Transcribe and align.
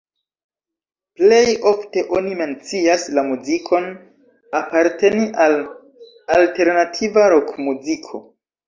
Plej 1.19 1.41
ofte 1.71 2.03
oni 2.19 2.33
mencias 2.41 3.05
la 3.19 3.25
muzikon 3.29 3.87
aparteni 4.63 5.29
al 5.47 5.59
alternativa 6.41 7.33
rokmuziko. 7.39 8.29